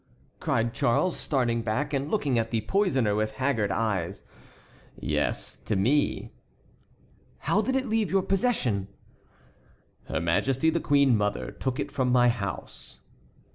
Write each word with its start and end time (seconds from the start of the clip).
cried 0.39 0.73
Charles, 0.73 1.15
starting 1.15 1.61
back 1.61 1.93
and 1.93 2.09
looking 2.09 2.39
at 2.39 2.49
the 2.49 2.61
poisoner 2.61 3.13
with 3.13 3.33
haggard 3.33 3.69
eyes. 3.71 4.23
"Yes, 4.99 5.57
to 5.57 5.75
me." 5.75 6.31
"How 7.37 7.61
did 7.61 7.75
it 7.75 7.85
leave 7.87 8.09
your 8.09 8.23
possession?" 8.23 8.87
"Her 10.05 10.19
majesty 10.19 10.71
the 10.71 10.79
queen 10.79 11.15
mother 11.15 11.51
took 11.51 11.79
it 11.79 11.91
from 11.91 12.11
my 12.11 12.29
house." 12.29 13.01